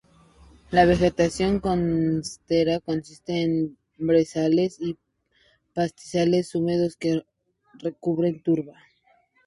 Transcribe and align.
La 0.71 0.85
vegetación 0.85 1.59
costera 1.59 2.79
consiste 2.79 3.43
en 3.43 3.77
brezales 3.99 4.77
y 4.81 4.97
pastizales 5.75 6.55
húmedos 6.55 6.95
que 6.97 7.21
recubren 7.75 8.41
turba. 8.41 8.73